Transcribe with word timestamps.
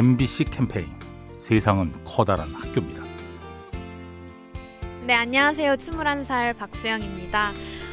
MBC 0.00 0.44
캠페인 0.44 0.88
세상은 1.36 1.92
커다란 2.06 2.54
학교입니다. 2.54 3.02
네, 5.02 5.12
안녕하세요. 5.12 5.74
21살 5.74 6.56
박수영입니다. 6.56 7.50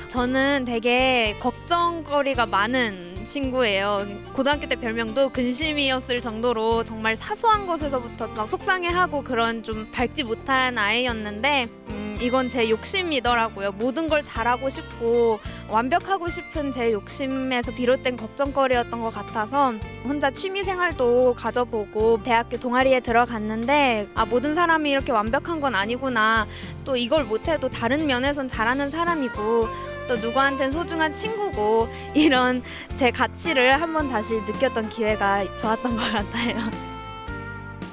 저는 0.07 0.63
되게 0.63 1.35
걱정거리가 1.41 2.45
많은 2.45 3.25
친구예요. 3.25 4.07
고등학교 4.31 4.67
때 4.67 4.77
별명도 4.77 5.33
근심이었을 5.33 6.21
정도로 6.21 6.85
정말 6.85 7.17
사소한 7.17 7.65
것에서부터 7.65 8.27
막 8.27 8.47
속상해하고 8.47 9.25
그런 9.25 9.61
좀 9.61 9.91
밝지 9.91 10.23
못한 10.23 10.77
아이였는데 10.77 11.67
음, 11.89 12.06
이건 12.19 12.49
제 12.49 12.69
욕심이더라고요. 12.69 13.73
모든 13.73 14.09
걸 14.09 14.23
잘하고 14.23 14.69
싶고 14.69 15.39
완벽하고 15.69 16.29
싶은 16.29 16.71
제 16.71 16.91
욕심에서 16.91 17.71
비롯된 17.73 18.15
걱정거리였던 18.17 19.01
것 19.01 19.11
같아서 19.13 19.73
혼자 20.03 20.31
취미 20.31 20.63
생활도 20.63 21.35
가져보고 21.35 22.23
대학교 22.23 22.57
동아리에 22.57 23.01
들어갔는데 23.01 24.07
아 24.15 24.25
모든 24.25 24.55
사람이 24.55 24.89
이렇게 24.89 25.11
완벽한 25.11 25.61
건 25.61 25.75
아니구나. 25.75 26.47
또 26.85 26.95
이걸 26.95 27.25
못해도 27.25 27.69
다른 27.69 28.07
면에선 28.07 28.47
잘하는 28.47 28.89
사람이고 28.89 29.67
또 30.07 30.15
누구한텐 30.15 30.71
소중한 30.71 31.13
친구고 31.13 31.87
이런 32.15 32.63
제 32.95 33.11
가치를 33.11 33.79
한번 33.81 34.09
다시 34.09 34.33
느꼈던 34.35 34.89
기회가 34.89 35.43
좋았던 35.59 35.95
것 35.95 36.01
같아요. 36.01 36.57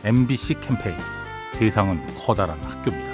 MBC 0.05 0.61
캠페인 0.61 0.97
세상은 1.53 2.01
커다란 2.19 2.59
학교입니다. 2.61 3.14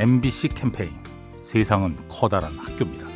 MBC 0.00 0.48
캠페인 0.54 0.92
세상은 1.42 1.94
커다란 2.08 2.56
학교입니다. 2.56 3.06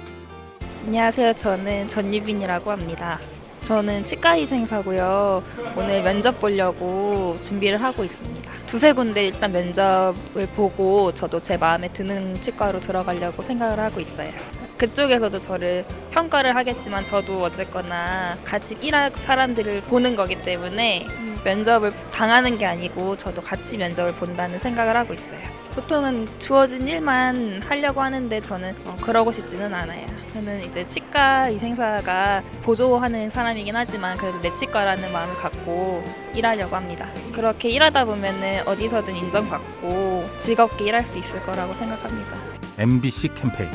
안녕하세요. 0.85 1.33
저는 1.33 1.89
전유빈이라고 1.89 2.71
합니다. 2.71 3.19
저는 3.63 4.05
치과 4.05 4.37
의생사고요. 4.37 5.43
오늘 5.79 6.03
면접 6.03 6.39
보려고 6.39 7.37
준비를 7.41 7.83
하고 7.83 8.05
있습니다. 8.05 8.53
두세 8.67 8.93
군데 8.93 9.29
일단 9.29 9.53
면접을 9.53 10.47
보고 10.55 11.11
저도 11.11 11.41
제 11.41 11.57
마음에 11.57 11.89
드는 11.91 12.43
치과로 12.43 12.81
들어가려고 12.81 13.41
생각을 13.41 13.81
하고 13.81 13.99
있어요. 14.01 14.29
그쪽에서도 14.77 15.41
저를 15.41 15.87
평가를 16.11 16.55
하겠지만 16.55 17.03
저도 17.03 17.45
어쨌거나 17.45 18.37
같이 18.45 18.77
일할 18.83 19.11
사람들을 19.17 19.85
보는 19.85 20.17
거기 20.17 20.37
때문에 20.43 21.07
면접을 21.45 21.93
당하는 22.11 22.55
게 22.55 22.67
아니고 22.67 23.17
저도 23.17 23.43
같이 23.43 23.79
면접을 23.79 24.13
본다는 24.15 24.59
생각을 24.59 24.97
하고 24.97 25.15
있어요. 25.15 25.41
보통은 25.75 26.29
주어진 26.39 26.87
일만 26.87 27.63
하려고 27.67 28.01
하는데 28.01 28.41
저는 28.41 28.75
어, 28.85 28.97
그러고 29.01 29.33
싶지는 29.33 29.75
않아요. 29.75 30.07
저는 30.29 30.65
이제 30.65 30.87
치과 30.87 31.49
의생사가 31.49 32.43
보조하는 32.63 33.31
사람이긴 33.31 33.75
하지만 33.75 34.17
그래도 34.17 34.41
내 34.41 34.53
치과라는 34.53 35.13
마음을 35.13 35.35
갖고 35.35 36.05
일하려고 36.33 36.77
합니다. 36.77 37.09
그렇게 37.33 37.71
일하다 37.71 38.05
보면은 38.05 38.67
어디서든 38.67 39.17
인정받고 39.17 40.25
즐겁게 40.37 40.85
일할 40.87 41.07
수 41.07 41.19
있을 41.19 41.41
거라고 41.45 41.75
생각합니다. 41.75 42.37
MBC 42.79 43.35
캠페인 43.35 43.71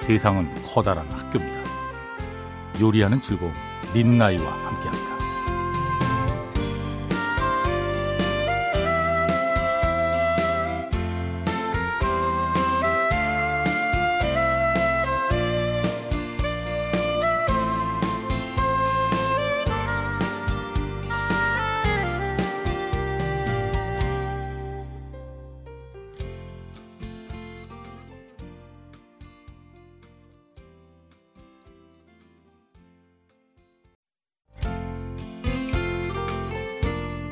세상은 0.00 0.48
커다란 0.66 1.06
학교입니다. 1.10 1.68
요리하는 2.80 3.20
즐거움 3.20 3.52
민나이와 3.94 4.50
함께합니다. 4.50 5.17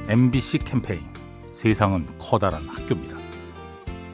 MBC 0.08 0.58
캠페인 0.58 1.00
세상은 1.50 2.06
커다란 2.16 2.62
학교입니다. 2.68 3.16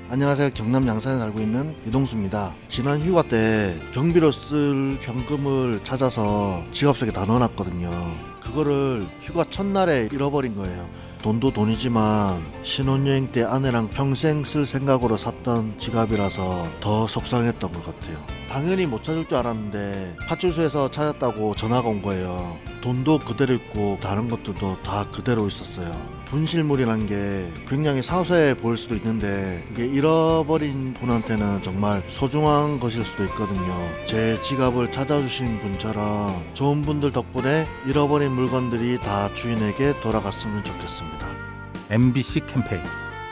안녕하세요. 0.08 0.50
경남 0.54 0.88
양산에 0.88 1.18
살고 1.18 1.40
있는 1.40 1.76
이동수입니다. 1.86 2.54
지난 2.70 3.02
휴가 3.02 3.22
때 3.22 3.78
경비로 3.92 4.32
쓸 4.32 4.96
현금을 5.02 5.84
찾아서 5.84 6.64
지갑 6.72 6.96
속에 6.96 7.12
다 7.12 7.26
넣어놨거든요. 7.26 7.90
그거를 8.40 9.06
휴가 9.20 9.44
첫날에 9.50 10.08
잃어버린 10.10 10.54
거예요. 10.56 10.88
돈도 11.22 11.52
돈이지만 11.52 12.42
신혼여행 12.64 13.30
때 13.30 13.44
아내랑 13.44 13.90
평생 13.90 14.44
쓸 14.44 14.66
생각으로 14.66 15.16
샀던 15.16 15.78
지갑이라서 15.78 16.80
더 16.80 17.06
속상했던 17.06 17.70
것 17.70 17.86
같아요. 17.86 18.18
당연히 18.50 18.86
못 18.86 19.04
찾을 19.04 19.26
줄 19.28 19.38
알았는데 19.38 20.16
파출소에서 20.28 20.90
찾았다고 20.90 21.54
전화가 21.54 21.88
온 21.88 22.02
거예요. 22.02 22.58
돈도 22.80 23.20
그대로 23.20 23.54
있고 23.54 23.98
다른 24.02 24.26
것들도 24.26 24.82
다 24.82 25.06
그대로 25.12 25.46
있었어요. 25.46 26.21
분실물이란 26.32 27.06
게 27.06 27.46
굉장히 27.68 28.02
사소해 28.02 28.54
보일 28.54 28.78
수도 28.78 28.94
있는데 28.96 29.62
이게 29.70 29.84
잃어버린 29.84 30.94
분한테는 30.94 31.62
정말 31.62 32.02
소중한 32.08 32.80
것일 32.80 33.04
수도 33.04 33.24
있거든요. 33.24 33.76
제 34.06 34.40
지갑을 34.40 34.90
찾아주신 34.92 35.60
분처럼 35.60 36.42
좋은 36.54 36.80
분들 36.80 37.12
덕분에 37.12 37.66
잃어버린 37.86 38.32
물건들이 38.32 38.98
다 39.00 39.28
주인에게 39.34 40.00
돌아갔으면 40.00 40.64
좋겠습니다. 40.64 41.28
MBC 41.90 42.46
캠페인 42.46 42.80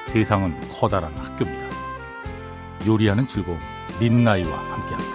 세상은 0.04 0.54
커다란 0.70 1.10
학교입니다. 1.14 1.70
요리하는 2.86 3.26
즐거움 3.26 3.58
민나이와 3.98 4.52
함께합니다. 4.52 5.09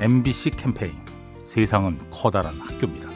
MBC 0.00 0.52
캠페인 0.52 0.94
세상은 1.44 1.98
커다란 2.10 2.58
학교입니다. 2.58 3.06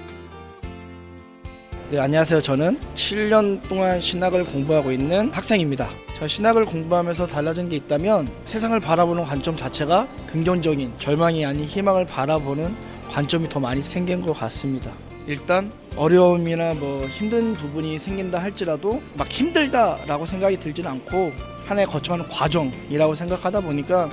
네, 1.90 1.98
안녕하세요. 1.98 2.42
저는 2.42 2.78
7년 2.94 3.66
동안 3.66 4.02
신학을 4.02 4.44
공부하고 4.44 4.92
있는 4.92 5.32
학생입니다. 5.32 5.88
저 6.18 6.28
신학을 6.28 6.66
공부하면서 6.66 7.26
달라진 7.26 7.70
게 7.70 7.76
있다면 7.76 8.28
세상을 8.44 8.78
바라보는 8.80 9.24
관점 9.24 9.56
자체가 9.56 10.06
긍정적인 10.26 10.92
절망이 10.98 11.46
아닌 11.46 11.64
희망을 11.64 12.06
바라보는 12.06 12.76
관점이 13.08 13.48
더 13.48 13.58
많이 13.60 13.80
생긴 13.80 14.20
것 14.20 14.34
같습니다. 14.34 14.92
일단 15.26 15.72
어려움이나 15.96 16.74
뭐 16.74 17.06
힘든 17.06 17.54
부분이 17.54 17.98
생긴다 17.98 18.42
할지라도 18.42 19.00
막 19.14 19.26
힘들다라고 19.26 20.26
생각이 20.26 20.60
들지는 20.60 20.90
않고 20.90 21.32
하나의 21.64 21.86
거쳐가는 21.86 22.28
과정이라고 22.28 23.14
생각하다 23.14 23.60
보니까 23.60 24.10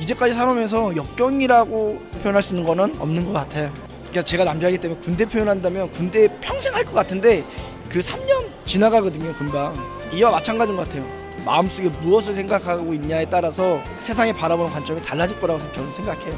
이제까지 0.00 0.34
살아오면서 0.34 0.96
역경이라고 0.96 1.98
표현할 2.22 2.42
수 2.42 2.54
있는 2.54 2.66
거는 2.66 2.96
없는 3.00 3.24
것 3.24 3.32
같아요. 3.32 3.72
그러니까 4.00 4.22
제가 4.22 4.44
남자이기 4.44 4.78
때문에 4.78 5.00
군대 5.00 5.24
표현한다면 5.24 5.90
군대 5.92 6.28
평생 6.40 6.74
할 6.74 6.84
것 6.84 6.92
같은데 6.94 7.44
그 7.88 8.00
3년 8.00 8.48
지나가거든요, 8.64 9.32
금방. 9.34 9.74
이와 10.12 10.30
마찬가지인 10.32 10.76
것 10.76 10.88
같아요. 10.88 11.04
마음속에 11.44 11.88
무엇을 11.88 12.34
생각하고 12.34 12.94
있냐에 12.94 13.26
따라서 13.28 13.78
세상에 13.98 14.32
바라보는 14.32 14.72
관점이 14.72 15.02
달라질 15.02 15.38
거라고 15.40 15.60
저는 15.72 15.92
생각해요. 15.92 16.34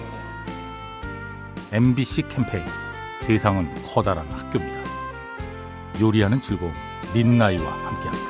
MBC 1.73 2.23
캠페인 2.29 2.65
세상은 3.21 3.69
커다란 3.85 4.27
학교입니다. 4.31 4.81
요리하는 6.01 6.41
즐거움 6.41 6.73
민나이와 7.15 7.65
함께합니다. 7.71 8.26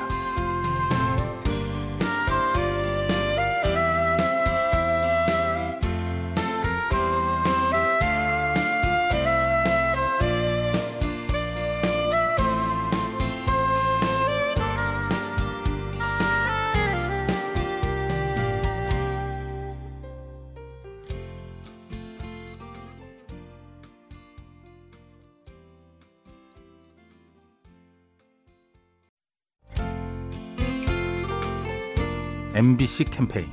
MBC 32.56 33.05
캠페인 33.11 33.49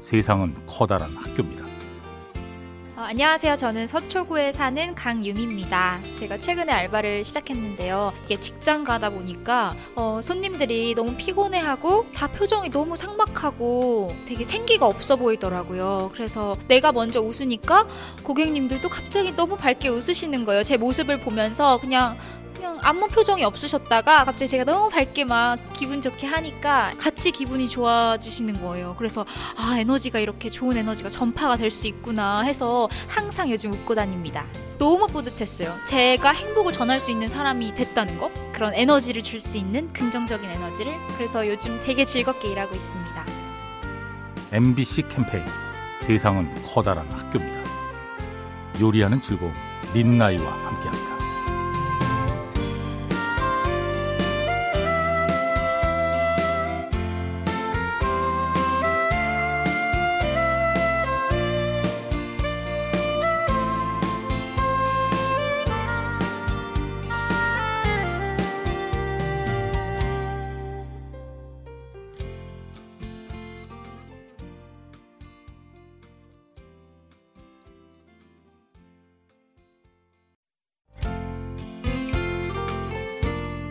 세상은 0.00 0.52
커다란 0.66 1.14
학교입니다. 1.14 1.64
어, 2.96 3.02
안녕하세요. 3.02 3.54
저는 3.54 3.86
서초구에 3.86 4.50
사는 4.50 4.96
강유미입니다. 4.96 6.00
제가 6.16 6.38
최근에 6.38 6.72
알바를 6.72 7.22
시작했는데요. 7.22 8.12
이게 8.24 8.40
직장 8.40 8.82
가다 8.82 9.10
보니까 9.10 9.76
어, 9.94 10.18
손님들이 10.20 10.96
너무 10.96 11.14
피곤해하고 11.14 12.06
다 12.12 12.26
표정이 12.26 12.70
너무 12.70 12.96
삭막하고 12.96 14.16
되게 14.26 14.42
생기가 14.42 14.86
없어 14.86 15.14
보이더라고요. 15.14 16.10
그래서 16.12 16.56
내가 16.66 16.90
먼저 16.90 17.20
웃으니까 17.20 17.86
고객님들도 18.24 18.88
갑자기 18.88 19.36
너무 19.36 19.56
밝게 19.56 19.88
웃으시는 19.88 20.44
거예요. 20.44 20.64
제 20.64 20.76
모습을 20.76 21.20
보면서 21.20 21.78
그냥 21.78 22.16
그냥 22.78 22.80
아무 22.82 23.08
표정이 23.08 23.44
없으셨다가 23.44 24.24
갑자기 24.24 24.48
제가 24.48 24.64
너무 24.64 24.88
밝게 24.88 25.24
막 25.24 25.58
기분 25.72 26.00
좋게 26.00 26.26
하니까 26.26 26.90
같이 26.98 27.30
기분이 27.30 27.68
좋아지시는 27.68 28.60
거예요. 28.62 28.94
그래서 28.96 29.26
아 29.56 29.76
에너지가 29.78 30.18
이렇게 30.18 30.48
좋은 30.48 30.76
에너지가 30.76 31.08
전파가 31.08 31.56
될 31.56 31.68
수 31.68 31.86
있구나 31.86 32.40
해서 32.40 32.88
항상 33.08 33.50
요즘 33.50 33.72
웃고 33.72 33.94
다닙니다. 33.94 34.46
너무 34.78 35.06
뿌듯했어요. 35.06 35.74
제가 35.86 36.30
행복을 36.30 36.72
전할 36.72 36.98
수 36.98 37.10
있는 37.10 37.28
사람이 37.28 37.74
됐다는 37.74 38.18
거 38.18 38.30
그런 38.52 38.72
에너지를 38.74 39.22
줄 39.22 39.38
수 39.38 39.58
있는 39.58 39.92
긍정적인 39.92 40.48
에너지를 40.48 40.94
그래서 41.16 41.46
요즘 41.46 41.78
되게 41.84 42.04
즐겁게 42.04 42.48
일하고 42.50 42.74
있습니다. 42.74 43.24
MBC 44.52 45.08
캠페인 45.08 45.44
세상은 46.00 46.48
커다란 46.64 47.06
학교입니다. 47.10 47.68
요리하는 48.80 49.20
즐거움 49.20 49.52
민나이와 49.92 50.50
함께합니다. 50.50 51.17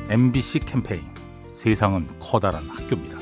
MBC 0.09 0.59
캠페인 0.59 1.01
세상은 1.51 2.07
커다란 2.19 2.67
학교입니다. 2.69 3.17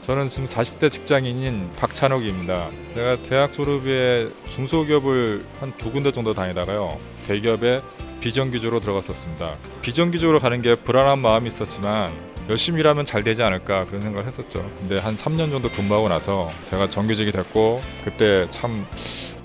저는 0.00 0.28
지금 0.28 0.44
40대 0.44 0.90
직장인인 0.90 1.70
박찬욱입니다. 1.76 2.70
제가 2.94 3.16
대학 3.28 3.52
졸업에 3.52 4.30
중소기업을 4.48 5.44
한 5.60 5.72
두 5.78 5.90
군데 5.90 6.12
정도 6.12 6.32
다니다가요. 6.32 6.98
대기업에 7.26 7.82
비정규직으로 8.20 8.80
들어갔었습니다. 8.80 9.56
비정규직으로 9.82 10.38
가는 10.38 10.62
게 10.62 10.74
불안한 10.74 11.18
마음이 11.18 11.48
있었지만 11.48 12.12
열심히 12.48 12.80
일하면 12.80 13.04
잘 13.04 13.24
되지 13.24 13.42
않을까 13.42 13.86
그런 13.86 14.00
생각을 14.00 14.26
했었죠. 14.26 14.68
근데 14.78 14.98
한 14.98 15.16
3년 15.16 15.50
정도 15.50 15.68
근무하고 15.68 16.08
나서 16.08 16.50
제가 16.64 16.88
정규직이 16.88 17.32
됐고 17.32 17.80
그때 18.04 18.46
참 18.50 18.86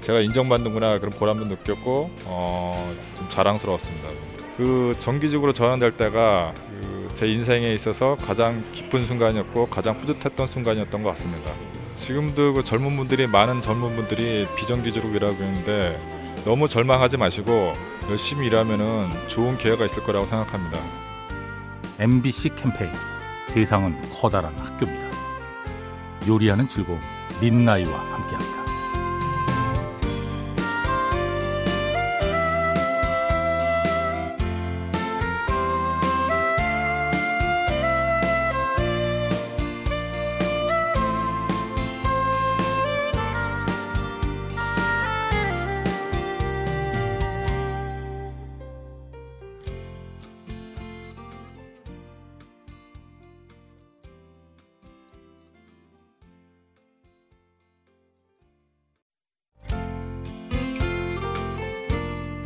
제가 0.02 0.20
인정받는구나 0.22 1.00
그런 1.00 1.10
보람도 1.12 1.46
느꼈고 1.46 2.12
어, 2.26 2.96
좀 3.18 3.28
자랑스러웠습니다. 3.30 4.08
그 4.62 4.96
정규직으로 5.00 5.54
전환될 5.54 5.98
때가 5.98 6.54
그 6.56 7.02
제 7.14 7.28
인생에 7.28 7.72
있어서 7.74 8.16
가장 8.16 8.64
기쁜 8.72 9.06
순간이었고 9.06 9.68
가장 9.68 10.00
뿌듯했던 10.00 10.48
순간이었던 10.48 11.04
것 11.04 11.10
같습니다. 11.12 11.54
지금도 11.94 12.54
그 12.54 12.64
젊은 12.64 12.96
분들이 12.98 13.28
많은 13.28 13.62
젊은 13.62 13.96
분들이 13.96 14.48
비정규직으로 14.56 15.14
일하고 15.16 15.44
있는데 15.44 16.00
너무 16.46 16.68
절망하지 16.68 17.18
마시고 17.18 17.74
열심히 18.10 18.48
일하면은 18.48 19.08
좋은 19.28 19.58
기회가 19.58 19.86
있을 19.86 20.04
거라고 20.04 20.26
생각합니다. 20.26 20.80
MBC 22.00 22.56
캠페인 22.56 22.90
세상은 23.46 23.96
커다란 24.14 24.54
학교입니다. 24.56 25.12
요리하는 26.28 26.68
즐거움 26.70 27.00
민나이와 27.40 28.00
함께합니다. 28.00 28.71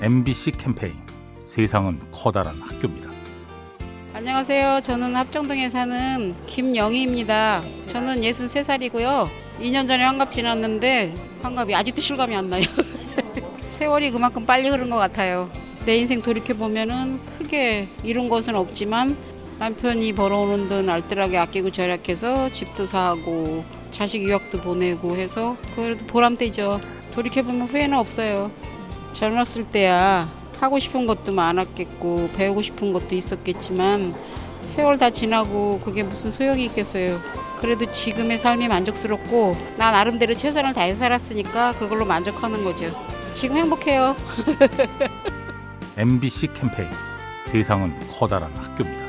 MBC 0.05 0.51
캠페인 0.51 0.93
세상은 1.45 2.00
커다란 2.12 2.62
학교입니다. 2.62 3.09
안녕하세요. 4.13 4.81
저는 4.81 5.15
합정동에 5.15 5.67
사는 5.67 6.35
김영희입니다. 6.45 7.63
저는 7.88 8.21
63살이고요. 8.21 9.27
2년 9.62 9.88
전에 9.88 10.03
환갑 10.03 10.29
지났는데 10.29 11.15
환갑이 11.41 11.74
아직도 11.74 12.03
실감이 12.03 12.35
안 12.35 12.51
나요. 12.51 12.62
세월이 13.65 14.12
그만큼 14.12 14.45
빨리 14.45 14.69
흐른 14.69 14.91
것 14.91 14.97
같아요. 14.97 15.50
내 15.88 15.97
인생 15.97 16.21
돌이켜 16.21 16.53
보면은 16.53 17.25
크게 17.25 17.89
이룬 18.03 18.29
것은 18.29 18.55
없지만 18.55 19.17
남편이 19.57 20.13
벌어오는 20.13 20.69
돈 20.69 20.88
알뜰하게 20.88 21.35
아끼고 21.39 21.71
절약해서 21.71 22.51
집도 22.51 22.85
사고 22.85 23.65
자식 23.89 24.21
유학도 24.21 24.59
보내고 24.59 25.15
해서 25.15 25.57
그래도 25.75 26.05
보람되죠. 26.05 26.79
돌이켜 27.12 27.41
보면 27.41 27.63
후회는 27.63 27.97
없어요. 27.97 28.51
젊었을 29.15 29.63
때야 29.72 30.29
하고 30.60 30.77
싶은 30.77 31.07
것도 31.07 31.31
많았겠고 31.31 32.31
배우고 32.36 32.62
싶은 32.62 32.93
것도 32.93 33.15
있었겠지만 33.15 34.13
세월 34.62 34.98
다 34.98 35.10
지나고 35.10 35.79
그게 35.79 36.03
무슨 36.03 36.31
소용이 36.31 36.65
있겠어요. 36.65 37.19
그래도 37.57 37.91
지금의 37.91 38.38
삶이 38.38 38.67
만족스럽고 38.67 39.55
나 39.77 39.91
나름대로 39.91 40.36
최선을 40.36 40.74
다해 40.74 40.95
살았으니까 40.95 41.75
그걸로 41.75 42.05
만족하는 42.05 42.63
거죠. 42.63 42.93
지금 43.34 43.57
행복해요. 43.57 44.15
MBC 45.98 46.48
캠페인 46.53 46.89
세상은 47.45 47.93
커다란 48.12 48.51
학교입니다. 48.53 49.05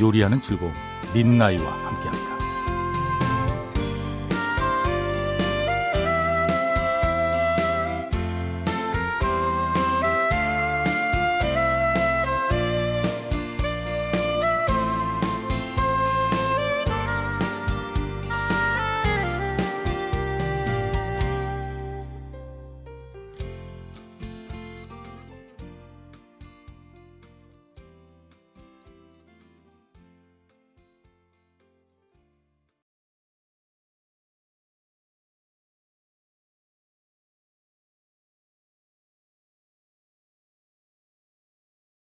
요리하는 0.00 0.42
즐거움 0.42 0.72
민나이와 1.14 1.70
함께합니다. 1.70 2.39